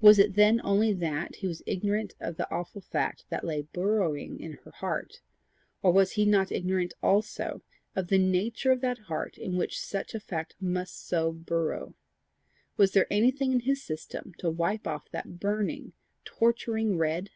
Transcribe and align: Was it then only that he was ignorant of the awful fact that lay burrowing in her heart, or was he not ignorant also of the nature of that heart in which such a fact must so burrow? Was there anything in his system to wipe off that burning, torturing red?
Was 0.00 0.20
it 0.20 0.34
then 0.36 0.60
only 0.62 0.92
that 0.92 1.34
he 1.38 1.48
was 1.48 1.60
ignorant 1.66 2.14
of 2.20 2.36
the 2.36 2.48
awful 2.54 2.80
fact 2.80 3.24
that 3.30 3.42
lay 3.42 3.62
burrowing 3.62 4.38
in 4.38 4.52
her 4.64 4.70
heart, 4.70 5.22
or 5.82 5.90
was 5.90 6.12
he 6.12 6.24
not 6.24 6.52
ignorant 6.52 6.94
also 7.02 7.60
of 7.96 8.06
the 8.06 8.16
nature 8.18 8.70
of 8.70 8.80
that 8.82 8.98
heart 9.10 9.36
in 9.36 9.56
which 9.56 9.80
such 9.80 10.14
a 10.14 10.20
fact 10.20 10.54
must 10.60 11.04
so 11.04 11.32
burrow? 11.32 11.96
Was 12.76 12.92
there 12.92 13.08
anything 13.12 13.50
in 13.50 13.60
his 13.66 13.82
system 13.82 14.34
to 14.38 14.48
wipe 14.48 14.86
off 14.86 15.10
that 15.10 15.40
burning, 15.40 15.94
torturing 16.24 16.96
red? 16.96 17.30